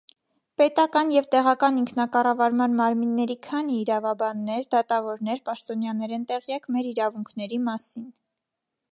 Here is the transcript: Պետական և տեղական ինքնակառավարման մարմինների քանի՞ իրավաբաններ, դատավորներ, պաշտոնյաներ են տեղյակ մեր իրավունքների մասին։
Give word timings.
Պետական 0.59 1.09
և 1.15 1.25
տեղական 1.33 1.75
ինքնակառավարման 1.81 2.77
մարմինների 2.79 3.35
քանի՞ 3.47 3.75
իրավաբաններ, 3.81 4.65
դատավորներ, 4.75 5.43
պաշտոնյաներ 5.51 6.15
են 6.17 6.23
տեղյակ 6.33 6.65
մեր 6.77 6.89
իրավունքների 6.93 7.61
մասին։ 7.67 8.09